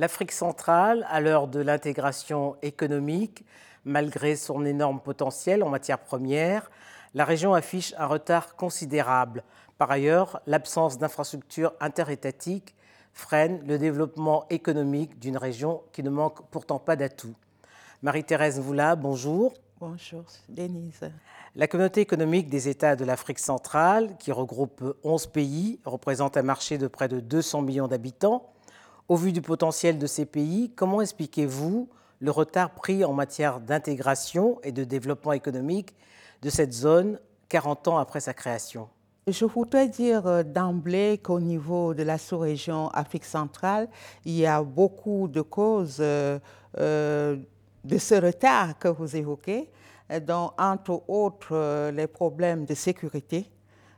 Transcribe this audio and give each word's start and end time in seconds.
L'Afrique 0.00 0.32
centrale, 0.32 1.06
à 1.10 1.20
l'heure 1.20 1.46
de 1.46 1.60
l'intégration 1.60 2.56
économique, 2.62 3.44
malgré 3.84 4.34
son 4.34 4.64
énorme 4.64 4.98
potentiel 4.98 5.62
en 5.62 5.68
matière 5.68 5.98
première, 5.98 6.70
la 7.12 7.26
région 7.26 7.52
affiche 7.52 7.92
un 7.98 8.06
retard 8.06 8.56
considérable. 8.56 9.44
Par 9.76 9.90
ailleurs, 9.90 10.40
l'absence 10.46 10.96
d'infrastructures 10.96 11.74
interétatiques 11.80 12.74
freine 13.12 13.60
le 13.66 13.76
développement 13.76 14.46
économique 14.48 15.18
d'une 15.18 15.36
région 15.36 15.82
qui 15.92 16.02
ne 16.02 16.08
manque 16.08 16.48
pourtant 16.50 16.78
pas 16.78 16.96
d'atouts. 16.96 17.36
Marie-Thérèse 18.00 18.58
Voula, 18.58 18.96
bonjour. 18.96 19.52
Bonjour, 19.80 20.24
Denise. 20.48 21.10
La 21.56 21.66
communauté 21.66 22.00
économique 22.00 22.48
des 22.48 22.70
États 22.70 22.96
de 22.96 23.04
l'Afrique 23.04 23.38
centrale, 23.38 24.16
qui 24.18 24.32
regroupe 24.32 24.96
11 25.04 25.26
pays, 25.26 25.78
représente 25.84 26.38
un 26.38 26.42
marché 26.42 26.78
de 26.78 26.86
près 26.86 27.08
de 27.08 27.20
200 27.20 27.60
millions 27.60 27.88
d'habitants. 27.88 28.50
Au 29.10 29.16
vu 29.16 29.32
du 29.32 29.42
potentiel 29.42 29.98
de 29.98 30.06
ces 30.06 30.24
pays, 30.24 30.70
comment 30.76 31.00
expliquez-vous 31.00 31.88
le 32.20 32.30
retard 32.30 32.70
pris 32.70 33.04
en 33.04 33.12
matière 33.12 33.58
d'intégration 33.58 34.60
et 34.62 34.70
de 34.70 34.84
développement 34.84 35.32
économique 35.32 35.96
de 36.42 36.48
cette 36.48 36.72
zone 36.72 37.18
40 37.48 37.88
ans 37.88 37.98
après 37.98 38.20
sa 38.20 38.34
création? 38.34 38.88
Je 39.26 39.44
voudrais 39.46 39.88
dire 39.88 40.28
euh, 40.28 40.44
d'emblée 40.44 41.18
qu'au 41.18 41.40
niveau 41.40 41.92
de 41.92 42.04
la 42.04 42.18
sous-région 42.18 42.86
Afrique 42.90 43.24
centrale, 43.24 43.88
il 44.24 44.36
y 44.36 44.46
a 44.46 44.62
beaucoup 44.62 45.26
de 45.26 45.40
causes 45.40 45.96
euh, 45.98 46.38
euh, 46.78 47.36
de 47.82 47.98
ce 47.98 48.14
retard 48.14 48.78
que 48.78 48.86
vous 48.86 49.16
évoquez, 49.16 49.70
dont 50.24 50.52
entre 50.56 51.02
autres 51.08 51.90
les 51.90 52.06
problèmes 52.06 52.64
de 52.64 52.74
sécurité, 52.74 53.50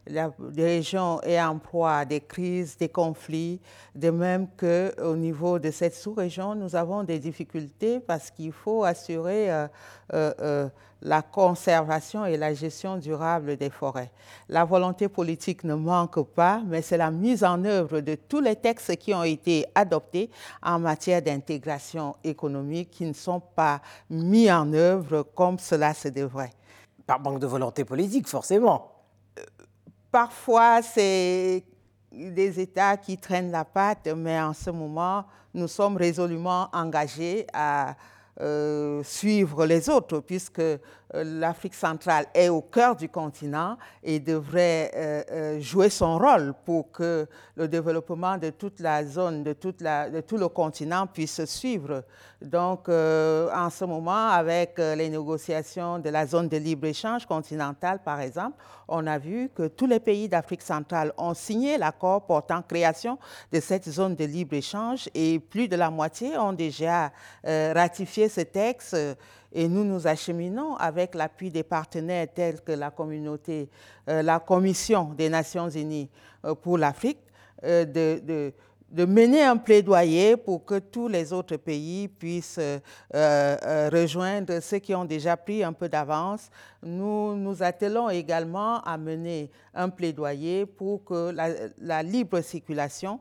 la 0.07 0.33
région 0.57 1.21
est 1.23 1.41
en 1.41 1.59
proie 1.59 1.99
à 1.99 2.05
des 2.05 2.21
crises, 2.21 2.77
des 2.77 2.89
conflits, 2.89 3.61
de 3.95 4.11
même 4.11 4.49
qu'au 4.57 5.17
niveau 5.17 5.59
de 5.59 5.71
cette 5.71 5.95
sous-région, 5.95 6.55
nous 6.55 6.75
avons 6.75 7.05
des 7.05 7.19
difficultés 7.19 8.01
parce 8.01 8.31
qu'il 8.31 8.53
faut 8.53 8.85
assurer 8.85 9.53
euh, 9.53 9.69
euh, 10.13 10.35
euh, 10.41 10.69
la 11.03 11.23
conservation 11.23 12.27
et 12.27 12.37
la 12.37 12.53
gestion 12.55 12.97
durable 12.97 13.57
des 13.57 13.71
forêts. 13.71 14.11
La 14.49 14.65
volonté 14.65 15.09
politique 15.09 15.65
ne 15.65 15.75
manque 15.75 16.21
pas, 16.31 16.63
mais 16.67 16.83
c'est 16.83 16.97
la 16.97 17.11
mise 17.11 17.45
en 17.45 17.65
œuvre 17.65 18.01
de 18.01 18.15
tous 18.15 18.41
les 18.41 18.57
textes 18.57 18.97
qui 18.97 19.15
ont 19.15 19.25
été 19.25 19.67
adoptés 19.75 20.31
en 20.63 20.79
matière 20.79 21.23
d'intégration 21.23 22.17
économique 22.25 22.91
qui 22.91 23.05
ne 23.05 23.13
sont 23.13 23.41
pas 23.41 23.81
mis 24.11 24.51
en 24.51 24.73
œuvre 24.73 25.23
comme 25.35 25.59
cela 25.59 25.95
se 25.95 26.09
devrait. 26.09 26.53
Par 27.07 27.21
manque 27.21 27.41
de 27.41 27.47
volonté 27.47 27.85
politique, 27.85 28.29
forcément. 28.29 28.92
Parfois, 30.13 30.83
c'est 30.83 31.65
des 32.13 32.61
États 32.61 32.99
qui 32.99 33.17
traînent 33.17 33.51
la 33.51 33.65
patte, 33.65 34.07
mais 34.15 34.39
en 34.39 34.53
ce 34.53 34.69
moment, 34.69 35.25
nous 35.55 35.67
sommes 35.67 35.97
résolument 35.97 36.69
engagés 36.75 37.47
à 37.55 37.97
euh, 38.39 39.03
suivre 39.03 39.65
les 39.65 39.89
autres, 39.89 40.21
puisque 40.21 40.61
l'Afrique 41.15 41.75
centrale 41.75 42.27
est 42.35 42.49
au 42.49 42.63
cœur 42.63 42.97
du 42.97 43.09
continent 43.09 43.77
et 44.03 44.21
devrait 44.21 44.91
euh, 44.95 45.61
jouer 45.61 45.91
son 45.91 46.19
rôle 46.19 46.55
pour 46.65 46.91
que 46.91 47.27
le 47.57 47.69
développement 47.69 48.39
de 48.39 48.51
toute 48.51 48.81
la 48.81 49.05
zone, 49.05 49.43
de, 49.43 49.53
tout 49.53 50.37
le 50.37 50.49
continent 50.49 51.07
puisse 51.07 51.45
suivre. 51.45 52.05
Donc, 52.41 52.89
en 52.89 53.71
ce 53.71 53.85
moment, 53.85 54.29
avec 54.29 54.79
les 54.79 55.09
négociations 55.09 56.01
de 56.01 56.11
la 56.11 56.27
zone 56.27 56.49
de 56.49 56.57
libre-échange 56.57 57.25
continentale, 57.25 58.01
par 58.05 58.21
exemple, 58.21 58.57
on 58.89 59.07
a 59.07 59.17
vu 59.19 59.49
que 59.55 59.69
tous 59.69 59.87
les 59.87 60.01
pays 60.01 60.29
d'Afrique 60.29 60.63
centrale 60.63 61.13
ont 61.17 61.35
signé 61.35 61.79
l'accord 61.79 62.27
portant 62.27 62.63
création 62.63 63.17
de 63.53 63.61
cette 63.61 63.89
zone 63.89 64.17
de 64.17 64.25
libre-échange 64.25 65.09
et 65.15 65.39
plus 65.39 65.69
de 65.69 65.77
la 65.77 65.91
moitié 65.91 66.37
ont 66.37 66.53
déjà 66.53 67.13
ratifié 67.45 68.29
ce 68.29 68.41
texte 68.41 68.95
euh, 68.95 69.15
et 69.53 69.69
nous 69.69 69.85
nous 69.85 70.07
acheminons 70.07 70.77
avec 70.77 71.15
l'appui 71.15 71.51
des 71.51 71.63
partenaires 71.63 72.27
tels 72.35 72.61
que 72.61 72.73
la 72.73 72.91
communauté, 72.91 73.69
euh, 74.09 74.23
la 74.23 74.41
Commission 74.41 75.13
des 75.17 75.29
Nations 75.29 75.69
Unies 75.69 76.09
euh, 76.45 76.55
pour 76.55 76.79
l'Afrique, 76.79 77.19
de, 77.65 78.21
de, 78.91 79.05
mener 79.07 79.45
un 79.45 79.57
plaidoyer 79.57 80.37
pour 80.37 80.65
que 80.65 80.81
tous 80.81 81.07
les 81.07 81.33
autres 81.33 81.57
pays 81.57 82.09
puissent 82.09 82.59
rejoindre 83.13 84.59
ceux 84.61 84.81
qui 84.81 84.93
ont 84.97 85.05
déjà 85.05 85.37
pris 85.37 85.63
un 85.63 85.73
peu 85.73 85.89
d'avance. 85.89 86.51
Nous 86.83 87.37
nous 87.37 87.63
attelons 87.63 88.11
également 88.11 88.81
à 88.81 88.99
mener 88.99 89.49
un 89.73 89.89
plaidoyer 89.91 90.67
pour 90.67 91.05
que 91.05 91.33
la, 91.79 92.03
libre 92.03 92.41
circulation 92.41 93.21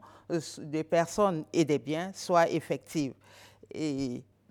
des 0.57 0.83
personnes 0.83 1.43
et 1.53 1.63
des 1.63 1.77
biens 1.77 2.09
soit 2.15 2.49
effective. 2.49 3.13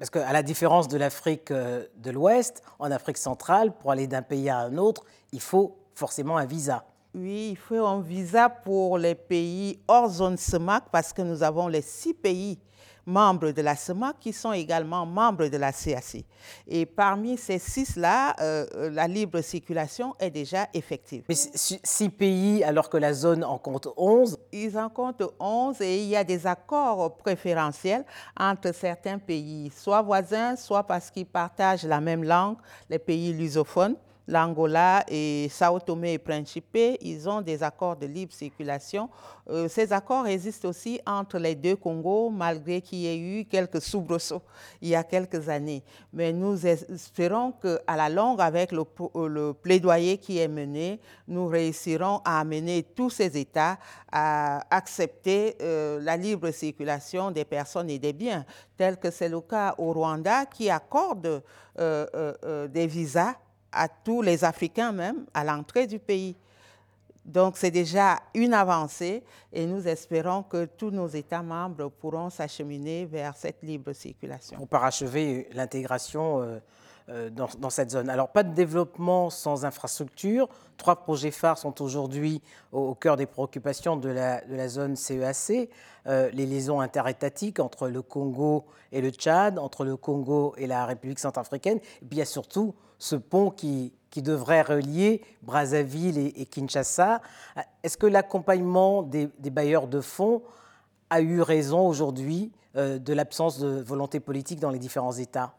Parce 0.01 0.09
qu'à 0.09 0.33
la 0.33 0.43
différence 0.43 0.89
de 0.89 0.97
l'Afrique 0.97 1.51
euh, 1.51 1.85
de 1.97 2.11
l'Ouest, 2.11 2.63
en 2.79 2.91
Afrique 2.91 3.19
centrale, 3.19 3.71
pour 3.71 3.93
aller 3.93 4.07
d'un 4.07 4.23
pays 4.23 4.49
à 4.49 4.57
un 4.57 4.79
autre, 4.79 5.05
il 5.31 5.43
faut 5.43 5.77
forcément 5.95 6.39
un 6.39 6.47
visa. 6.47 6.87
Oui, 7.13 7.49
il 7.51 7.57
faut 7.57 7.85
un 7.85 8.01
visa 8.01 8.49
pour 8.49 8.97
les 8.97 9.17
pays 9.17 9.81
hors 9.89 10.09
zone 10.09 10.37
SEMAC 10.37 10.85
parce 10.93 11.13
que 11.13 11.23
nous 11.23 11.43
avons 11.43 11.67
les 11.67 11.83
six 11.83 12.15
pays 12.15 12.57
membres 13.05 13.51
de 13.51 13.63
la 13.63 13.75
CEMAC 13.75 14.21
qui 14.21 14.33
sont 14.33 14.53
également 14.53 15.05
membres 15.05 15.49
de 15.49 15.57
la 15.57 15.73
CAC. 15.73 16.25
Et 16.69 16.87
parmi 16.87 17.37
ces 17.37 17.59
six-là, 17.59 18.37
euh, 18.41 18.91
la 18.91 19.09
libre 19.09 19.41
circulation 19.41 20.15
est 20.21 20.31
déjà 20.31 20.69
effective. 20.73 21.25
Mais 21.29 21.35
six 21.35 22.09
pays 22.11 22.63
alors 22.63 22.89
que 22.89 22.97
la 22.97 23.13
zone 23.13 23.43
en 23.43 23.59
compte 23.59 23.89
11 23.97 24.39
Ils 24.53 24.79
en 24.79 24.89
comptent 24.89 25.25
11 25.41 25.81
et 25.81 26.03
il 26.03 26.09
y 26.09 26.17
a 26.17 26.23
des 26.23 26.47
accords 26.47 27.17
préférentiels 27.17 28.05
entre 28.39 28.73
certains 28.73 29.19
pays, 29.19 29.73
soit 29.77 30.03
voisins, 30.03 30.55
soit 30.55 30.85
parce 30.85 31.11
qu'ils 31.11 31.27
partagent 31.27 31.85
la 31.85 32.01
même 32.01 32.23
langue, 32.23 32.57
les 32.89 33.01
pays 33.01 33.33
lusophones 33.33 33.97
l'Angola 34.31 35.05
et 35.09 35.49
Sao 35.51 35.81
Tomé 35.81 36.15
et 36.15 36.19
Principe, 36.19 36.79
ils 37.01 37.29
ont 37.29 37.41
des 37.41 37.63
accords 37.63 37.97
de 37.97 38.07
libre 38.07 38.33
circulation. 38.33 39.11
Euh, 39.51 39.69
ces 39.69 39.93
accords 39.93 40.27
existent 40.29 40.69
aussi 40.69 41.01
entre 41.05 41.39
les 41.39 41.57
deux 41.57 41.75
Congos, 41.75 42.31
malgré 42.31 42.81
qu'il 42.81 43.01
y 43.01 43.07
ait 43.09 43.19
eu 43.19 43.45
quelques 43.45 43.83
soubresauts 43.83 44.43
il 44.81 44.91
y 44.91 44.95
a 44.95 45.03
quelques 45.03 45.49
années. 45.49 45.83
Mais 46.13 46.33
nous 46.33 46.65
espérons 46.65 47.53
qu'à 47.53 47.97
la 47.97 48.09
longue, 48.09 48.41
avec 48.41 48.71
le, 48.71 48.85
le, 49.15 49.53
plaidoyer 49.53 50.17
qui 50.19 50.39
est 50.39 50.49
mené, 50.49 51.01
nous 51.27 51.49
réussirons 51.49 52.21
à 52.25 52.41
amener 52.41 52.85
tous 52.85 53.11
ces 53.11 53.37
États 53.37 53.79
à 54.13 54.65
accepter 54.75 55.57
euh, 55.61 55.99
la 56.01 56.17
libre 56.17 56.51
circulation 56.53 57.33
des 57.33 57.45
personnes 57.45 57.91
et 57.91 57.99
des 57.99 58.13
biens, 58.13 58.45
tel 58.77 58.97
que 58.97 59.11
c'est 59.11 59.29
le 59.29 59.41
cas 59.41 59.75
au 59.79 59.93
Rwanda, 59.93 60.47
qui 60.47 60.71
accorde 60.71 61.43
euh, 61.79 62.69
des 62.69 62.87
visas 62.87 63.35
à 63.73 63.89
tous 63.89 64.23
les 64.23 64.45
Africains 64.45 64.93
même 64.93 65.27
à 65.35 65.45
l'entrée 65.45 65.87
du 65.87 65.99
pays. 65.99 66.37
Donc 67.25 67.57
c'est 67.57 67.71
déjà 67.71 68.19
une 68.35 68.55
avancée 68.55 69.23
et 69.53 69.67
nous 69.67 69.87
espérons 69.87 70.43
que 70.43 70.65
tous 70.65 70.91
nos 70.91 71.07
États 71.07 71.43
membres 71.43 71.89
pourront 71.89 72.31
s'acheminer 72.31 73.05
vers 73.05 73.37
cette 73.37 73.63
libre 73.63 73.93
circulation. 73.93 74.57
Pour 74.57 74.69
parachever 74.69 75.49
l'intégration 75.53 76.61
euh, 77.11 77.29
dans, 77.31 77.71
cette 77.71 77.91
zone. 77.91 78.09
Alors 78.09 78.29
pas 78.29 78.43
de 78.43 78.55
développement 78.55 79.31
sans 79.31 79.65
infrastructure. 79.65 80.49
Trois 80.77 80.97
projets 80.97 81.33
phares 81.33 81.59
sont 81.59 81.83
aujourd'hui 81.83 82.41
au, 82.71 82.95
cœur 82.95 83.17
des 83.17 83.27
préoccupations 83.27 83.97
de 83.97 84.09
la, 84.09 84.69
zone 84.69 84.95
CEAC. 84.95 85.51
E 85.51 85.69
euh, 86.07 86.31
les 86.33 86.47
liaisons 86.47 86.81
interétatiques 86.81 87.59
entre 87.59 87.89
le 87.89 88.01
Congo 88.01 88.65
et 88.93 89.01
le 89.01 89.11
Tchad, 89.11 89.59
entre 89.59 89.85
le 89.85 89.97
Congo 89.97 90.55
et 90.57 90.67
la 90.67 90.87
République 90.87 91.19
centrafricaine. 91.19 91.79
Et 91.79 92.05
puis 92.07 92.09
il 92.13 92.19
y 92.19 92.23
a 92.23 92.27
surtout 92.27 92.75
ce 92.99 93.17
pont 93.17 93.51
qui, 93.51 93.93
qui 94.11 94.23
devrait 94.23 94.63
relier 94.63 95.23
Brazzaville 95.43 96.19
et, 96.19 96.47
Kinshasa. 96.47 97.23
Est-ce 97.83 97.97
que 97.97 98.07
l'accompagnement 98.07 99.03
des, 99.03 99.29
bailleurs 99.51 99.89
de 99.89 100.01
fonds 100.01 100.43
a 101.09 101.21
eu 101.21 101.43
raison 101.43 101.89
aujourd'hui 101.89 102.53
euh, 102.77 102.99
de 102.99 103.13
l'absence 103.13 103.59
de 103.59 103.81
volonté 103.81 104.21
politique 104.21 104.61
dans 104.61 104.71
les 104.71 104.79
différents 104.79 105.13
États? 105.13 105.55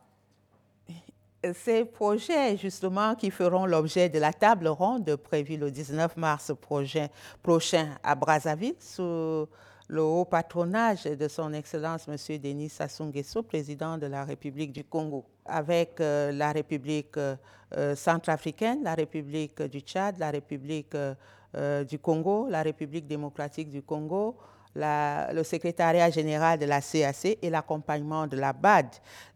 Ces 1.54 1.86
projets, 1.86 2.58
justement, 2.58 3.16
qui 3.16 3.32
feront 3.32 3.66
l'objet 3.66 4.10
de 4.10 4.20
la 4.20 4.34
table 4.34 4.68
ronde 4.68 5.16
prévue 5.16 5.58
le 5.58 5.72
19 5.72 6.18
mars 6.18 6.52
prochain 6.62 7.88
à 8.04 8.16
Brazzaville, 8.16 8.76
sous 8.80 9.48
le 9.88 10.02
haut 10.02 10.26
patronage 10.26 11.04
de 11.04 11.28
son 11.28 11.52
Excellence 11.54 12.08
M. 12.08 12.38
Denis 12.38 12.70
Sassou 12.70 13.06
Nguesso, 13.06 13.44
président 13.44 13.98
de 13.98 14.08
la 14.08 14.24
République 14.24 14.72
du 14.72 14.86
Congo, 14.86 15.26
avec 15.46 16.00
euh, 16.00 16.32
la 16.32 16.54
République 16.54 17.18
euh, 17.18 17.36
centrafricaine, 17.96 18.84
la 18.84 18.96
République 18.96 19.62
du 19.64 19.80
Tchad, 19.82 20.18
la 20.18 20.32
République 20.32 20.96
euh, 20.96 21.84
du 21.84 22.00
Congo, 22.00 22.48
la 22.50 22.62
République 22.62 23.06
démocratique 23.06 23.70
du 23.70 23.82
Congo, 23.82 24.38
le 24.76 25.44
secrétariat 25.44 26.10
général 26.10 26.60
de 26.60 26.66
la 26.66 26.82
CAC 26.82 27.38
et 27.42 27.50
l'accompagnement 27.50 28.28
de 28.28 28.38
la 28.38 28.54
BAD. 28.54 28.88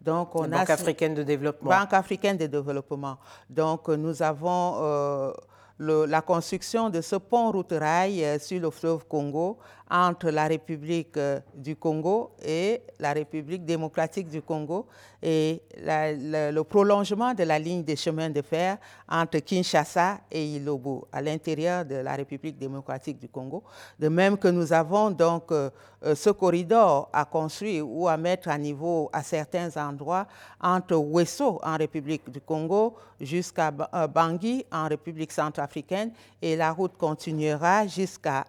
Donc, 0.02 0.36
on 0.36 0.44
la 0.44 0.60
Banque 0.60 0.70
africaine 0.70 1.14
de 1.14 1.24
développement. 1.24 1.72
Banque 1.72 1.94
africaine 1.94 2.38
de 2.38 2.48
développement. 2.48 3.18
Donc, 3.50 3.88
nous 3.90 4.22
avons 4.22 5.34
la 5.80 6.22
construction 6.22 6.90
de 6.90 7.02
ce 7.02 7.16
pont 7.18 7.52
route-rail 7.52 8.24
euh, 8.24 8.40
sur 8.40 8.60
le 8.60 8.70
fleuve 8.70 9.06
Congo 9.08 9.58
entre 9.90 10.30
la 10.32 10.48
République 10.48 11.16
euh, 11.18 11.40
du 11.54 11.76
Congo 11.76 12.32
et 12.44 12.82
la 13.00 13.14
République 13.14 13.64
démocratique 13.66 14.28
du 14.28 14.42
Congo 14.42 14.88
et 15.22 15.62
le 15.78 16.62
prolongement 16.64 17.34
de 17.34 17.44
la 17.44 17.60
ligne 17.60 17.84
des 17.84 17.96
chemins 17.96 18.30
de 18.30 18.42
fer 18.42 18.78
entre 19.08 19.40
Kinshasa 19.40 20.20
et 20.32 20.44
Ilobo 20.56 21.08
à 21.12 21.22
l'intérieur 21.22 21.86
de 21.86 21.96
la 21.96 22.16
République 22.16 22.58
démocratique 22.58 23.20
du 23.20 23.30
Congo. 23.30 23.64
De 24.00 24.08
même 24.08 24.38
que 24.38 24.48
nous 24.48 24.74
avons 24.74 25.12
donc 25.12 25.52
euh, 25.52 25.70
euh, 26.04 26.16
ce 26.16 26.32
corridor 26.32 27.10
à 27.14 27.26
construire 27.26 27.88
ou 27.88 28.08
à 28.08 28.18
mettre 28.18 28.50
à 28.50 28.58
niveau 28.58 29.10
à 29.14 29.22
certains 29.22 29.70
endroits 29.78 30.28
entre 30.62 30.96
Wesso 30.96 31.60
en 31.64 31.78
République 31.78 32.30
du 32.30 32.42
Congo 32.42 32.96
jusqu'à 33.20 33.72
Bangui 33.72 34.66
en 34.72 34.88
République 34.88 35.32
centrafricaine 35.32 36.12
et 36.42 36.56
la 36.56 36.72
route 36.72 36.98
continuera 36.98 37.88
jusqu'à 37.88 38.46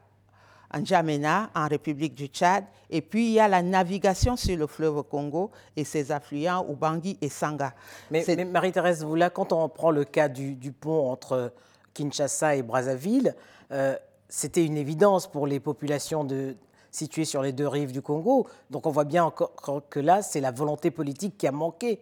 N'Djamena 0.79 1.51
en 1.55 1.69
République 1.69 2.15
du 2.15 2.27
Tchad. 2.27 2.65
Et 2.91 3.03
puis 3.03 3.27
il 3.27 3.33
y 3.33 3.41
a 3.41 3.49
la 3.49 3.63
navigation 3.63 4.37
sur 4.37 4.57
le 4.57 4.67
fleuve 4.67 5.03
Congo 5.05 5.51
et 5.77 5.85
ses 5.85 6.13
affluents, 6.13 6.67
Ubangui 6.69 7.19
et 7.21 7.29
Sanga. 7.29 7.75
Mais, 8.11 8.25
Marie-Thérèse 8.45 9.05
là, 9.05 9.31
quand 9.31 9.53
on 9.53 9.69
prend 9.69 9.91
le 9.91 10.05
cas 10.05 10.29
du, 10.29 10.73
pont 10.73 11.11
entre 11.11 11.53
Kinshasa 11.95 12.57
et 12.57 12.63
Brazzaville, 12.63 13.35
euh, 13.73 13.97
c'était 14.29 14.65
une 14.65 14.77
évidence 14.77 15.27
pour 15.27 15.47
les 15.47 15.61
populations 15.61 16.25
de, 16.25 16.57
situées 16.91 17.25
sur 17.25 17.43
les 17.43 17.53
deux 17.53 17.69
rives 17.69 17.93
du 17.93 18.03
Congo. 18.03 18.47
Donc 18.71 18.87
on 18.87 18.91
voit 18.91 19.05
bien 19.05 19.25
encore 19.25 19.53
que 19.89 20.01
là, 20.01 20.23
c'est 20.23 20.41
la 20.41 20.51
volonté 20.51 20.91
politique 20.91 21.37
qui 21.39 21.47
a 21.47 21.53
manqué 21.53 22.01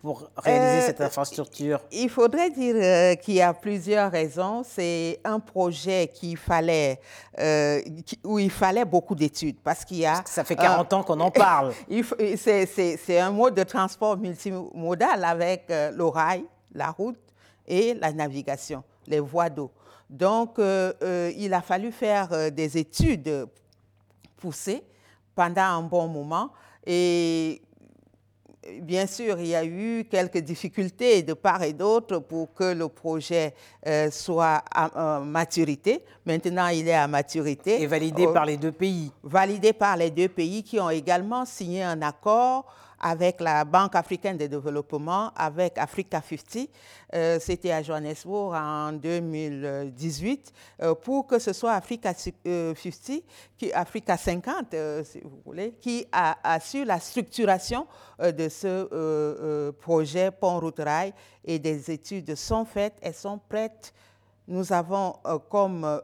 pour 0.00 0.30
réaliser 0.36 0.86
cette 0.86 1.00
euh, 1.00 1.06
infrastructure? 1.06 1.80
Il 1.90 2.08
faudrait 2.08 2.50
dire 2.50 2.76
euh, 2.76 3.14
qu'il 3.16 3.34
y 3.34 3.42
a 3.42 3.52
plusieurs 3.52 4.10
raisons. 4.10 4.62
C'est 4.64 5.20
un 5.24 5.40
projet 5.40 6.10
qui 6.12 6.36
fallait, 6.36 7.00
euh, 7.38 7.80
où 8.24 8.38
il 8.38 8.50
fallait 8.50 8.84
beaucoup 8.84 9.14
d'études 9.14 9.58
parce 9.62 9.84
qu'il 9.84 9.98
y 9.98 10.06
a... 10.06 10.22
Ça 10.26 10.44
fait 10.44 10.56
40 10.56 10.92
ans 10.92 11.02
qu'on 11.02 11.20
en 11.20 11.30
parle. 11.32 11.72
C'est 12.36 13.18
un 13.18 13.30
mode 13.30 13.54
de 13.54 13.64
transport 13.64 14.16
multimodal 14.16 15.24
avec 15.24 15.66
le 15.68 16.04
rail, 16.04 16.44
la 16.72 16.90
route 16.90 17.18
et 17.66 17.94
la 17.94 18.12
navigation, 18.12 18.82
les 19.06 19.20
voies 19.20 19.50
d'eau. 19.50 19.70
Donc, 20.08 20.58
il 20.58 21.52
a 21.52 21.60
fallu 21.60 21.92
faire 21.92 22.50
des 22.50 22.78
études 22.78 23.46
poussées 24.36 24.82
pendant 25.34 25.62
un 25.62 25.82
bon 25.82 26.08
moment. 26.08 26.50
Et 26.86 27.60
bien 28.82 29.06
sûr, 29.06 29.38
il 29.38 29.48
y 29.48 29.54
a 29.54 29.64
eu 29.64 30.04
quelques 30.10 30.38
difficultés 30.38 31.22
de 31.22 31.34
part 31.34 31.62
et 31.62 31.72
d'autre 31.72 32.18
pour 32.18 32.52
que 32.54 32.74
le 32.74 32.88
projet 32.88 33.54
euh, 33.86 34.10
soit 34.10 34.62
à, 34.74 35.20
maturité. 35.20 36.04
Maintenant, 36.26 36.68
il 36.68 36.88
est 36.88 36.94
à 36.94 37.08
maturité. 37.08 37.80
Et 37.82 37.86
validé 37.86 38.26
par 38.32 38.44
les 38.44 38.56
deux 38.56 38.72
pays. 38.72 39.12
Validé 39.22 39.72
par 39.72 39.96
les 39.96 40.10
deux 40.10 40.28
pays 40.28 40.62
qui 40.62 40.78
ont 40.80 40.90
également 40.90 41.44
signé 41.44 41.82
un 41.82 42.02
accord 42.02 42.66
avec 43.00 43.40
la 43.40 43.64
Banque 43.64 43.94
africaine 43.94 44.36
de 44.36 44.46
développement, 44.46 45.30
avec 45.36 45.78
Africa 45.78 46.20
50. 46.20 46.68
Euh, 47.14 47.38
c'était 47.40 47.72
à 47.72 47.82
Johannesburg 47.82 48.54
en 48.54 48.92
2018, 48.92 50.52
euh, 50.82 50.94
pour 50.94 51.26
que 51.26 51.38
ce 51.38 51.52
soit 51.52 51.72
Africa 51.72 52.12
50, 52.12 52.34
euh, 52.46 52.74
Africa 53.72 54.16
50, 54.16 54.74
si 55.04 55.20
vous 55.20 55.40
voulez, 55.44 55.74
qui 55.80 56.06
a, 56.12 56.36
assure 56.42 56.84
la 56.84 57.00
structuration 57.00 57.86
de 58.20 58.48
ce 58.48 59.70
projet 59.70 60.30
Pont-Route 60.30 60.80
Rail 60.80 61.12
et 61.44 61.58
des 61.58 61.90
études 61.90 62.34
sont 62.34 62.64
faites, 62.64 62.94
elles 63.00 63.14
sont 63.14 63.38
prêtes. 63.48 63.92
Nous 64.46 64.72
avons 64.72 65.16
comme 65.48 66.00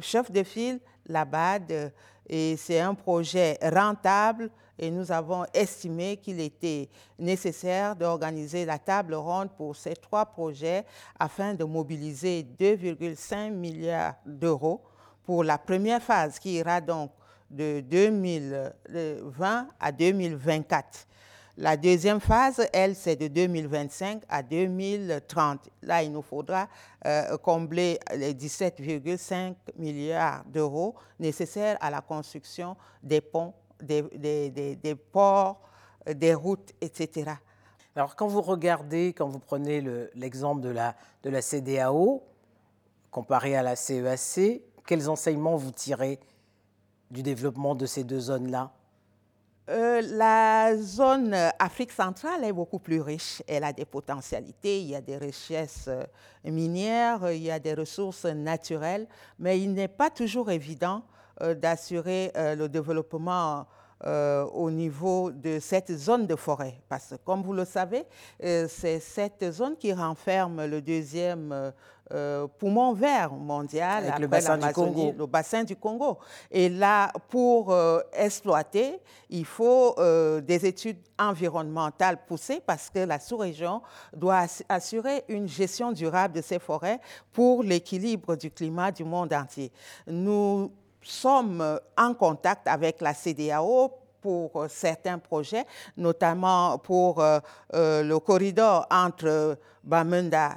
chef 0.00 0.30
de 0.30 0.42
file 0.42 0.80
la 1.08 1.24
BAD 1.24 1.92
et 2.28 2.56
c'est 2.56 2.80
un 2.80 2.94
projet 2.94 3.58
rentable 3.62 4.50
et 4.78 4.90
nous 4.90 5.10
avons 5.10 5.44
estimé 5.54 6.18
qu'il 6.18 6.40
était 6.40 6.88
nécessaire 7.18 7.96
d'organiser 7.96 8.64
la 8.64 8.78
table 8.78 9.14
ronde 9.14 9.50
pour 9.56 9.74
ces 9.74 9.94
trois 9.94 10.26
projets 10.26 10.84
afin 11.18 11.54
de 11.54 11.64
mobiliser 11.64 12.46
2,5 12.58 13.50
milliards 13.50 14.14
d'euros 14.26 14.82
pour 15.24 15.44
la 15.44 15.58
première 15.58 16.02
phase 16.02 16.38
qui 16.38 16.54
ira 16.54 16.80
donc 16.80 17.10
de 17.50 17.80
2020 17.80 19.68
à 19.78 19.92
2024. 19.92 21.06
La 21.58 21.76
deuxième 21.76 22.20
phase, 22.20 22.66
elle, 22.72 22.94
c'est 22.94 23.16
de 23.16 23.28
2025 23.28 24.22
à 24.28 24.42
2030. 24.42 25.70
Là, 25.82 26.02
il 26.02 26.12
nous 26.12 26.22
faudra 26.22 26.68
euh, 27.06 27.38
combler 27.38 27.98
les 28.14 28.34
17,5 28.34 29.54
milliards 29.78 30.44
d'euros 30.44 30.94
nécessaires 31.18 31.78
à 31.80 31.90
la 31.90 32.02
construction 32.02 32.76
des 33.02 33.22
ponts 33.22 33.54
des, 33.82 34.96
ports, 35.12 35.60
des 36.06 36.34
routes, 36.34 36.72
etc. 36.80 37.32
Alors 37.94 38.16
quand 38.16 38.26
vous 38.26 38.42
regardez, 38.42 39.12
quand 39.12 39.28
vous 39.28 39.38
prenez 39.38 39.80
l'exemple 40.14 40.60
de, 40.60 40.68
la, 40.68 40.94
de 41.22 41.30
la 41.30 41.42
CDAO, 41.42 42.22
comparé 43.10 43.56
à 43.56 43.62
la 43.62 43.76
CEAC, 43.76 44.38
e 44.38 44.60
quels 44.86 45.08
enseignements 45.08 45.56
vous 45.56 45.72
tirez 45.72 46.20
du 47.10 47.22
développement 47.22 47.74
de 47.74 47.86
ces 47.86 48.04
deux 48.04 48.20
zones-là? 48.20 48.72
Euh, 49.68 50.00
la 50.00 50.76
zone 50.76 51.34
Afrique 51.58 51.90
centrale 51.90 52.44
est 52.44 52.52
beaucoup 52.52 52.78
plus 52.78 53.00
riche. 53.00 53.42
Elle 53.48 53.64
a 53.64 53.72
des 53.72 53.84
potentialités, 53.84 54.80
il 54.80 54.88
y 54.88 54.94
a 54.94 55.00
des 55.00 55.16
richesses 55.16 55.88
euh, 55.88 56.04
minières, 56.44 57.32
il 57.32 57.42
y 57.42 57.50
a 57.50 57.58
des 57.58 57.74
ressources 57.74 58.26
naturelles, 58.26 59.08
mais 59.38 59.60
il 59.60 59.72
n'est 59.72 59.88
pas 59.88 60.10
toujours 60.10 60.50
évident 60.50 61.02
euh, 61.42 61.54
d'assurer 61.54 62.32
euh, 62.34 62.54
le 62.54 62.66
développement 62.66 63.66
euh, 64.04 64.44
au 64.46 64.70
niveau 64.70 65.30
de 65.30 65.58
cette 65.58 65.96
zone 65.96 66.26
de 66.26 66.36
forêt. 66.36 66.78
Parce 66.88 67.08
que, 67.08 67.14
comme 67.24 67.42
vous 67.42 67.52
le 67.54 67.64
savez, 67.64 68.04
c'est 68.40 69.00
cette 69.00 69.50
zone 69.50 69.76
qui 69.76 69.92
renferme 69.92 70.66
le 70.66 70.82
deuxième 70.82 71.72
poumon 72.58 72.92
vert 72.92 73.32
mondial 73.32 74.04
après 74.06 74.20
le 74.20 74.26
bassin 74.28 74.58
du 74.58 74.72
Congo. 74.72 75.14
Le 75.18 75.26
bassin 75.26 75.64
du 75.64 75.74
Congo. 75.76 76.18
Et 76.50 76.68
là, 76.68 77.10
pour 77.28 77.76
exploiter, 78.12 79.00
il 79.30 79.44
faut 79.44 79.96
des 80.42 80.66
études 80.66 81.00
environnementales 81.18 82.18
poussées 82.26 82.60
parce 82.64 82.90
que 82.90 83.00
la 83.00 83.18
sous-région 83.18 83.82
doit 84.14 84.44
assurer 84.68 85.24
une 85.28 85.48
gestion 85.48 85.90
durable 85.90 86.34
de 86.34 86.42
ces 86.42 86.58
forêts 86.58 87.00
pour 87.32 87.62
l'équilibre 87.62 88.36
du 88.36 88.50
climat 88.50 88.92
du 88.92 89.04
monde 89.04 89.32
entier. 89.32 89.72
Nous 90.06 90.70
sommes 91.06 91.80
en 91.96 92.14
contact 92.14 92.66
avec 92.66 93.00
la 93.00 93.14
CDAO 93.14 93.92
pour 94.26 94.50
euh, 94.56 94.66
certains 94.68 95.18
projets, 95.18 95.64
notamment 95.96 96.78
pour 96.78 97.20
euh, 97.20 97.38
euh, 97.74 98.02
le 98.02 98.18
corridor 98.18 98.84
entre 98.90 99.56
Bamenda, 99.84 100.56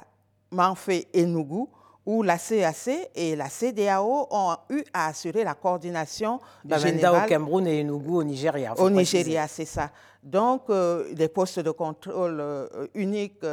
Manfé 0.50 1.06
et 1.12 1.24
Nougou, 1.24 1.68
où 2.04 2.24
la 2.24 2.36
CAC 2.36 3.10
et 3.14 3.36
la 3.36 3.48
CDAO 3.48 4.26
ont 4.30 4.56
eu 4.70 4.82
à 4.92 5.06
assurer 5.08 5.44
la 5.44 5.54
coordination 5.54 6.40
Bamenda 6.64 7.12
au 7.12 7.28
Cameroun 7.28 7.66
et 7.68 7.84
Nougou 7.84 8.16
au 8.18 8.24
Nigeria. 8.24 8.74
Au 8.76 8.90
Nigeria, 8.90 9.46
c'est 9.46 9.66
ça. 9.66 9.90
Donc, 10.20 10.62
des 11.12 11.28
postes 11.28 11.60
de 11.60 11.70
contrôle 11.70 12.42
uniques 12.94 13.44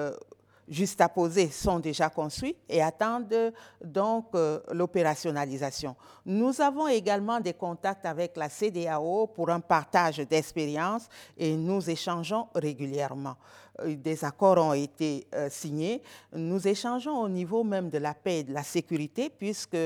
poser 1.14 1.50
sont 1.50 1.80
déjà 1.80 2.10
construits 2.10 2.56
et 2.68 2.82
attendent 2.82 3.54
donc 3.84 4.28
euh, 4.36 4.60
l'opérationnalisation. 4.72 5.96
Nous 6.26 6.60
avons 6.62 6.88
également 6.88 7.40
des 7.40 7.54
contacts 7.54 8.06
avec 8.06 8.36
la 8.36 8.50
CDAO 8.50 9.28
pour 9.28 9.50
un 9.50 9.60
partage 9.60 10.18
d'expériences 10.18 11.08
et 11.38 11.56
nous 11.56 11.90
échangeons 11.90 12.48
régulièrement. 12.54 13.36
Euh, 13.80 13.96
des 13.96 14.24
accords 14.26 14.58
ont 14.58 14.74
été 14.74 15.28
euh, 15.34 15.50
signés. 15.50 16.02
Nous 16.34 16.68
échangeons 16.68 17.22
au 17.22 17.30
niveau 17.30 17.64
même 17.64 17.90
de 17.90 17.98
la 17.98 18.14
paix 18.14 18.40
et 18.40 18.44
de 18.44 18.54
la 18.54 18.64
sécurité 18.64 19.30
puisque 19.30 19.78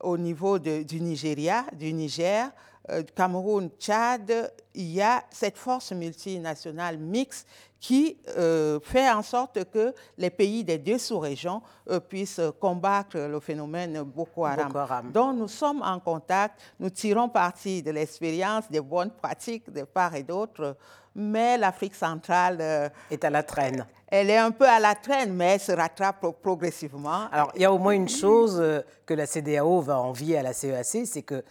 au 0.00 0.16
niveau 0.16 0.58
du 0.58 1.00
Nigeria, 1.00 1.64
du 1.76 1.92
Niger, 1.92 2.50
du 2.88 3.12
Cameroun, 3.14 3.68
Tchad, 3.78 4.52
il 4.74 4.92
y 4.92 5.02
a 5.02 5.22
cette 5.30 5.58
force 5.58 5.92
multinationale 5.92 6.96
mixte 6.96 7.46
qui 7.80 8.18
euh, 8.36 8.80
fait 8.82 9.08
en 9.10 9.22
sorte 9.22 9.64
que 9.70 9.94
les 10.16 10.30
pays 10.30 10.64
des 10.64 10.78
deux 10.78 10.98
sous-régions 10.98 11.62
euh, 11.88 12.00
puissent 12.00 12.40
combattre 12.60 13.18
le 13.18 13.40
phénomène 13.40 14.02
Boko 14.02 14.44
Haram. 14.44 14.66
Boko 14.66 14.78
Haram. 14.78 15.12
Donc 15.12 15.36
nous 15.36 15.48
sommes 15.48 15.82
en 15.82 16.00
contact, 16.00 16.60
nous 16.80 16.90
tirons 16.90 17.28
parti 17.28 17.82
de 17.82 17.90
l'expérience, 17.90 18.64
des 18.70 18.80
bonnes 18.80 19.10
pratiques 19.10 19.72
de 19.72 19.82
part 19.84 20.14
et 20.14 20.24
d'autre, 20.24 20.76
mais 21.14 21.56
l'Afrique 21.56 21.94
centrale 21.94 22.58
euh, 22.60 22.88
est 23.10 23.24
à 23.24 23.30
la 23.30 23.42
traîne. 23.42 23.86
Elle 24.08 24.30
est 24.30 24.38
un 24.38 24.50
peu 24.50 24.66
à 24.66 24.80
la 24.80 24.94
traîne, 24.94 25.34
mais 25.34 25.54
elle 25.54 25.60
se 25.60 25.72
rattrape 25.72 26.26
progressivement. 26.42 27.28
Alors 27.30 27.52
il 27.54 27.62
y 27.62 27.64
a 27.64 27.72
au 27.72 27.78
moins 27.78 27.92
une 27.92 28.08
chose 28.08 28.62
que 29.06 29.14
la 29.14 29.26
CDAO 29.26 29.80
va 29.80 29.98
envier 29.98 30.38
à 30.38 30.42
la 30.42 30.52
CEAC, 30.52 31.06
c'est 31.06 31.22
que 31.22 31.44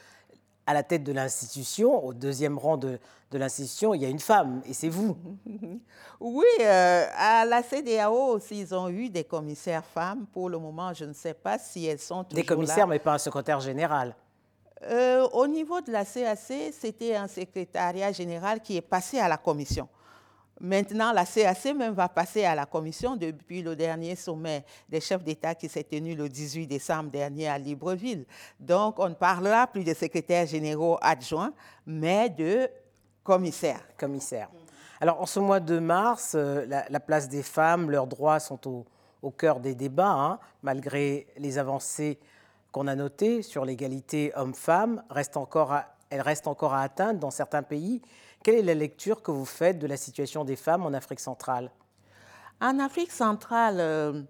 à 0.67 0.73
la 0.73 0.83
tête 0.83 1.03
de 1.03 1.13
l'institution, 1.13 2.05
au 2.05 2.13
deuxième 2.13 2.57
rang 2.57 2.75
de, 2.75 2.99
de 3.31 3.37
l'institution, 3.37 3.93
il 3.93 4.01
y 4.01 4.05
a 4.05 4.09
une 4.09 4.19
femme, 4.19 4.61
et 4.65 4.73
c'est 4.73 4.89
vous. 4.89 5.17
Oui, 6.19 6.45
euh, 6.61 7.05
à 7.15 7.45
la 7.45 7.61
CDAO 7.61 8.33
aussi, 8.33 8.61
ils 8.61 8.73
ont 8.73 8.89
eu 8.89 9.07
des 9.07 9.23
commissaires 9.23 9.85
femmes. 9.85 10.25
Pour 10.33 10.49
le 10.49 10.57
moment, 10.57 10.91
je 10.91 11.05
ne 11.05 11.13
sais 11.13 11.35
pas 11.35 11.59
si 11.59 11.85
elles 11.85 11.99
sont 11.99 12.23
toujours 12.23 12.41
Des 12.41 12.43
commissaires, 12.43 12.87
mais 12.87 12.97
pas 12.97 13.13
un 13.13 13.17
secrétaire 13.19 13.59
général. 13.59 14.15
Euh, 14.89 15.27
au 15.33 15.45
niveau 15.45 15.79
de 15.79 15.91
la 15.91 16.05
CAC, 16.05 16.73
c'était 16.73 17.15
un 17.15 17.27
secrétariat 17.27 18.11
général 18.11 18.61
qui 18.61 18.77
est 18.77 18.81
passé 18.81 19.19
à 19.19 19.27
la 19.27 19.37
commission. 19.37 19.87
Maintenant, 20.59 21.11
la 21.11 21.25
CAC 21.25 21.65
même 21.75 21.93
va 21.93 22.09
passer 22.09 22.43
à 22.43 22.55
la 22.55 22.65
commission 22.65 23.15
depuis 23.15 23.61
le 23.61 23.75
dernier 23.75 24.15
sommet 24.15 24.65
des 24.89 24.99
chefs 24.99 25.23
d'État 25.23 25.53
qui 25.53 25.69
s'est 25.69 25.83
tenu 25.83 26.15
le 26.15 26.27
18 26.27 26.65
décembre 26.65 27.11
dernier 27.11 27.47
à 27.47 27.57
Libreville. 27.57 28.25
Donc, 28.59 28.97
on 28.97 29.09
ne 29.09 29.13
parlera 29.13 29.67
plus 29.67 29.83
de 29.83 29.93
secrétaires 29.93 30.47
généraux 30.47 30.97
adjoints, 31.01 31.53
mais 31.85 32.29
de 32.29 32.67
commissaires. 33.23 33.81
Commissaires. 33.97 34.49
Alors, 34.99 35.21
en 35.21 35.27
ce 35.27 35.39
mois 35.39 35.59
de 35.59 35.77
mars, 35.77 36.33
euh, 36.35 36.65
la, 36.65 36.99
place 36.99 37.29
des 37.29 37.43
femmes, 37.43 37.91
leurs 37.91 38.07
droits 38.07 38.39
sont 38.39 38.85
au, 39.21 39.31
cœur 39.31 39.59
des 39.59 39.75
débats, 39.75 40.07
hein, 40.07 40.39
malgré 40.63 41.27
les 41.37 41.57
avancées 41.59 42.17
qu'on 42.71 42.87
a 42.87 42.95
notées 42.95 43.41
sur 43.41 43.65
l'égalité 43.65 44.31
homme-femme, 44.35 45.03
elles 46.09 46.21
restent 46.21 46.47
encore 46.47 46.73
à 46.73 46.81
atteindre 46.81 47.19
dans 47.19 47.31
certains 47.31 47.63
pays. 47.63 48.01
Quelle 48.43 48.55
est 48.55 48.63
la 48.63 48.75
lecture 48.75 49.21
que 49.21 49.31
vous 49.31 49.45
faites 49.45 49.79
de 49.79 49.87
la 49.87 49.97
situation 49.97 50.45
des 50.45 50.55
femmes 50.55 50.85
en 50.85 50.93
Afrique 50.93 51.19
centrale? 51.19 51.71
En 52.61 52.79
Afrique 52.79 53.11
centrale, 53.11 53.77
euh, 53.79 54.21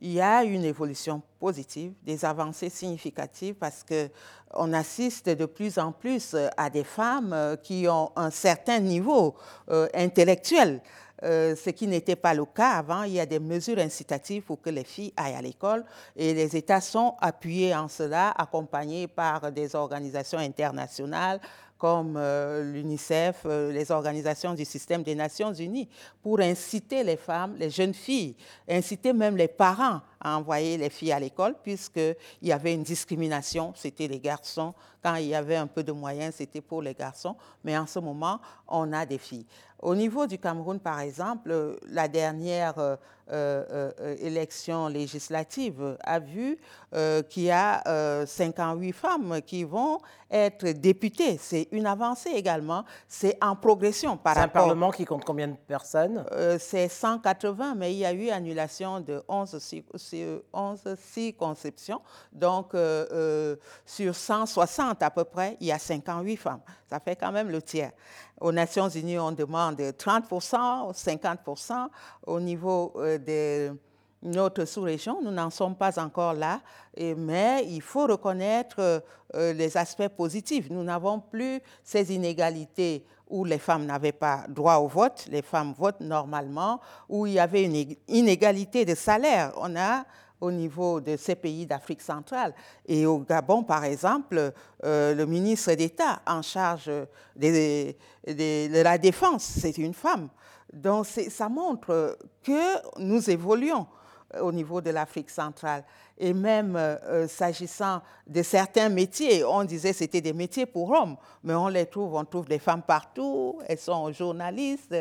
il 0.00 0.12
y 0.12 0.20
a 0.20 0.44
une 0.44 0.64
évolution 0.64 1.22
positive, 1.38 1.92
des 2.02 2.24
avancées 2.24 2.70
significatives 2.70 3.54
parce 3.54 3.84
qu'on 3.84 4.72
assiste 4.72 5.28
de 5.28 5.46
plus 5.46 5.78
en 5.78 5.92
plus 5.92 6.36
à 6.56 6.70
des 6.70 6.84
femmes 6.84 7.32
euh, 7.32 7.56
qui 7.56 7.86
ont 7.88 8.12
un 8.16 8.30
certain 8.30 8.80
niveau 8.80 9.34
euh, 9.70 9.88
intellectuel. 9.94 10.80
Ce 11.22 11.70
qui 11.70 11.86
n'était 11.86 12.16
pas 12.16 12.34
le 12.34 12.44
cas 12.44 12.70
avant. 12.70 13.02
Il 13.02 13.12
y 13.12 13.20
a 13.20 13.26
des 13.26 13.38
mesures 13.38 13.78
incitatives 13.78 14.42
pour 14.42 14.60
que 14.60 14.70
les 14.70 14.84
filles 14.84 15.12
aillent 15.16 15.34
à 15.34 15.42
l'école 15.42 15.84
et 16.16 16.34
les 16.34 16.56
États 16.56 16.80
sont 16.80 17.14
appuyés 17.20 17.74
en 17.74 17.88
cela, 17.88 18.30
accompagnés 18.30 19.06
par 19.06 19.52
des 19.52 19.74
organisations 19.74 20.38
internationales, 20.38 21.40
comme 21.80 22.16
euh, 22.18 22.62
l'UNICEF, 22.62 23.42
euh, 23.46 23.72
les 23.72 23.90
organisations 23.90 24.52
du 24.52 24.66
système 24.66 25.02
des 25.02 25.14
Nations 25.14 25.52
Unies, 25.52 25.88
pour 26.22 26.38
inciter 26.40 27.02
les 27.02 27.16
femmes, 27.16 27.56
les 27.58 27.70
jeunes 27.70 27.94
filles, 27.94 28.36
inciter 28.68 29.14
même 29.14 29.36
les 29.36 29.48
parents 29.48 30.02
à 30.20 30.36
envoyer 30.36 30.76
les 30.76 30.90
filles 30.90 31.12
à 31.12 31.20
l'école, 31.20 31.54
puisqu'il 31.62 32.16
y 32.42 32.52
avait 32.52 32.74
une 32.74 32.82
discrimination, 32.82 33.72
c'était 33.76 34.08
les 34.08 34.20
garçons. 34.20 34.74
Quand 35.02 35.14
il 35.14 35.28
y 35.28 35.34
avait 35.34 35.56
un 35.56 35.66
peu 35.66 35.82
de 35.82 35.92
moyens, 35.92 36.34
c'était 36.36 36.60
pour 36.60 36.82
les 36.82 36.94
garçons, 36.94 37.36
mais 37.64 37.76
en 37.76 37.86
ce 37.86 37.98
moment, 37.98 38.40
on 38.68 38.92
a 38.92 39.06
des 39.06 39.18
filles. 39.18 39.46
Au 39.82 39.94
niveau 39.94 40.26
du 40.26 40.38
Cameroun, 40.38 40.78
par 40.78 41.00
exemple, 41.00 41.78
la 41.88 42.06
dernière 42.06 42.78
euh, 42.78 42.96
euh, 43.32 43.92
euh, 44.00 44.16
élection 44.20 44.88
législative 44.88 45.96
a 46.02 46.18
vu 46.18 46.58
qu'il 47.28 47.44
y 47.44 47.50
a 47.50 48.26
58 48.26 48.92
femmes 48.92 49.40
qui 49.46 49.62
vont 49.64 50.00
être 50.30 50.66
députées. 50.72 51.38
C'est 51.38 51.68
une 51.70 51.86
avancée 51.86 52.30
également. 52.30 52.84
C'est 53.06 53.38
en 53.40 53.54
progression 53.54 54.16
par 54.16 54.34
rapport... 54.34 54.50
C'est 54.50 54.58
un 54.58 54.62
Parlement 54.62 54.90
qui 54.90 55.04
compte 55.04 55.24
combien 55.24 55.48
de 55.48 55.56
personnes? 55.68 56.24
C'est 56.58 56.88
180, 56.88 57.76
mais 57.76 57.92
il 57.92 57.98
y 57.98 58.04
a 58.04 58.12
eu 58.12 58.30
annulation 58.30 59.00
de 59.00 59.22
11, 59.28 59.56
11 60.52 60.96
circonscriptions. 60.96 62.00
Donc, 62.32 62.74
sur 63.86 64.14
160 64.14 65.02
à 65.02 65.10
peu 65.10 65.24
près, 65.24 65.56
il 65.60 65.68
y 65.68 65.72
a 65.72 65.78
58 65.78 66.36
femmes. 66.36 66.60
Ça 66.88 66.98
fait 67.00 67.16
quand 67.16 67.32
même 67.32 67.50
le 67.50 67.62
tiers. 67.62 67.92
Aux 68.40 68.52
Nations 68.52 68.88
Unies, 68.88 69.18
on 69.18 69.32
demande 69.32 69.78
30%, 69.78 70.92
50%. 70.92 71.88
Au 72.26 72.40
niveau 72.40 72.92
euh, 72.96 73.18
de 73.18 73.78
notre 74.22 74.64
sous-région, 74.64 75.20
nous 75.22 75.30
n'en 75.30 75.50
sommes 75.50 75.76
pas 75.76 75.98
encore 76.02 76.34
là, 76.34 76.60
mais 76.98 77.64
il 77.68 77.80
faut 77.80 78.06
reconnaître 78.06 79.02
euh, 79.34 79.52
les 79.52 79.76
aspects 79.76 80.08
positifs. 80.08 80.68
Nous 80.68 80.82
n'avons 80.82 81.20
plus 81.20 81.60
ces 81.82 82.12
inégalités 82.12 83.04
où 83.30 83.44
les 83.44 83.58
femmes 83.58 83.86
n'avaient 83.86 84.12
pas 84.12 84.44
droit 84.48 84.76
au 84.76 84.88
vote, 84.88 85.26
les 85.30 85.42
femmes 85.42 85.72
votent 85.78 86.00
normalement, 86.00 86.80
où 87.08 87.26
il 87.26 87.34
y 87.34 87.38
avait 87.38 87.64
une 87.64 87.94
inégalité 88.08 88.84
de 88.84 88.94
salaire. 88.94 89.52
On 89.56 89.74
a 89.76 90.04
au 90.40 90.50
niveau 90.50 91.00
de 91.00 91.16
ces 91.16 91.34
pays 91.34 91.66
d'Afrique 91.66 92.00
centrale. 92.00 92.54
Et 92.86 93.06
au 93.06 93.18
Gabon, 93.18 93.62
par 93.62 93.84
exemple, 93.84 94.52
euh, 94.84 95.14
le 95.14 95.26
ministre 95.26 95.72
d'État 95.74 96.20
en 96.26 96.42
charge 96.42 96.90
de, 97.36 97.94
la 98.82 98.98
défense, 98.98 99.44
c'est 99.44 99.76
une 99.78 99.94
femme. 99.94 100.28
Donc 100.72 101.06
ça 101.06 101.48
montre 101.48 102.16
que 102.42 102.98
nous 102.98 103.28
évoluons 103.28 103.86
au 104.40 104.52
niveau 104.52 104.80
de 104.80 104.90
l'Afrique 104.90 105.30
centrale. 105.30 105.84
Et 106.18 106.32
même 106.34 106.76
euh, 106.76 107.26
s'agissant 107.26 108.02
de 108.26 108.42
certains 108.42 108.88
métiers, 108.88 109.44
on 109.44 109.64
disait 109.64 109.92
c'était 109.92 110.20
des 110.20 110.32
métiers 110.32 110.66
pour 110.66 110.90
hommes, 110.90 111.16
mais 111.42 111.54
on 111.54 111.68
les 111.68 111.86
trouve, 111.86 112.14
on 112.14 112.24
trouve 112.24 112.46
des 112.46 112.58
femmes 112.58 112.82
partout, 112.82 113.58
elles 113.66 113.78
sont 113.78 114.12
journalistes, 114.12 114.94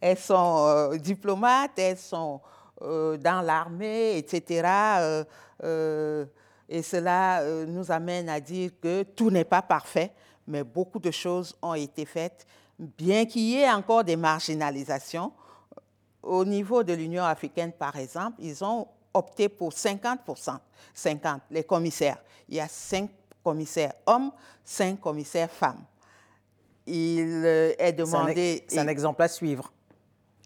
elles 0.00 0.18
sont 0.18 0.66
euh, 0.66 0.96
diplomates, 0.96 1.78
elles 1.78 1.98
sont 1.98 2.40
euh, 2.82 3.16
dans 3.16 3.40
l'armée, 3.40 4.18
etc. 4.18 4.68
Euh, 5.00 5.24
euh, 5.64 6.26
et 6.68 6.82
cela 6.82 7.42
nous 7.64 7.90
amène 7.90 8.28
à 8.28 8.38
dire 8.38 8.70
que 8.82 9.02
tout 9.02 9.30
n'est 9.30 9.46
pas 9.46 9.62
parfait, 9.62 10.12
mais 10.46 10.62
beaucoup 10.62 10.98
de 10.98 11.10
choses 11.10 11.56
ont 11.62 11.72
été 11.72 12.04
faites, 12.04 12.46
bien 12.78 13.24
qu'il 13.24 13.42
y 13.42 13.56
ait 13.56 13.70
encore 13.70 14.04
des 14.04 14.16
marginalisations. 14.16 15.32
Au 16.22 16.44
niveau 16.44 16.82
de 16.82 16.92
l'Union 16.92 17.24
africaine, 17.24 17.72
par 17.72 17.96
exemple, 17.96 18.36
ils 18.40 18.64
ont 18.64 18.88
opté 19.14 19.48
pour 19.48 19.72
50%, 19.72 20.58
50, 20.92 21.42
les 21.50 21.64
commissaires. 21.64 22.18
Il 22.48 22.56
y 22.56 22.60
a 22.60 22.68
5 22.68 23.10
commissaires 23.42 23.92
hommes, 24.06 24.32
5 24.64 25.00
commissaires 25.00 25.50
femmes. 25.50 25.84
Il 26.86 27.44
est 27.44 27.92
demandé... 27.92 28.64
C'est 28.68 28.78
un, 28.78 28.88
exemple 28.88 29.22
à 29.22 29.28
suivre 29.28 29.72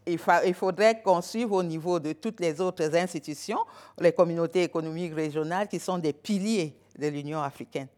il, 0.07 0.55
faudrait 0.55 1.01
qu'on 1.03 1.21
suive 1.21 1.53
au 1.53 1.63
niveau 1.63 1.99
de 1.99 2.13
toutes 2.13 2.41
les 2.41 2.61
autres 2.61 2.95
institutions, 2.97 3.59
les 3.99 4.13
communautés 4.13 4.65
économiques 4.65 5.15
régionales 5.15 5.69
qui 5.69 5.79
sont 5.79 5.99
des 5.99 6.13
piliers 6.13 6.77
de 6.99 7.09
l'Union 7.09 7.41
africaine. 7.41 7.89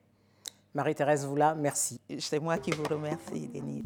Marie-Thérèse 0.74 1.26
Voula, 1.26 1.54
merci. 1.54 2.00
C'est 2.18 2.40
moi 2.40 2.58
qui 2.58 2.70
vous 2.70 2.84
remercie, 2.84 3.48
Denise. 3.48 3.84